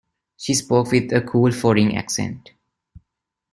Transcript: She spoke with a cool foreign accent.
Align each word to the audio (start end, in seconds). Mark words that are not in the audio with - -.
She 0.35 0.55
spoke 0.55 0.91
with 0.91 1.13
a 1.13 1.21
cool 1.21 1.51
foreign 1.51 1.91
accent. 1.91 2.53